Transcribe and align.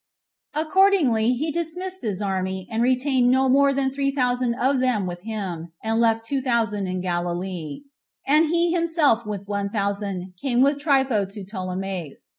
Accordingly, 0.55 1.33
he 1.35 1.51
dismissed 1.51 2.01
his 2.01 2.23
army, 2.23 2.67
and 2.71 2.81
retained 2.81 3.29
no 3.29 3.47
more 3.47 3.71
than 3.71 3.91
three 3.91 4.09
thousand 4.09 4.55
of 4.55 4.79
them 4.79 5.05
with 5.05 5.21
him, 5.21 5.73
and 5.83 6.01
left 6.01 6.25
two 6.25 6.41
thousand 6.41 6.87
in 6.87 7.01
Galilee; 7.01 7.81
and 8.25 8.47
he 8.47 8.71
himself, 8.73 9.27
with 9.27 9.45
one 9.47 9.69
thousand, 9.69 10.33
came 10.41 10.61
with 10.61 10.79
Trypho 10.79 11.31
to 11.31 11.43
Ptolemais. 11.45 12.15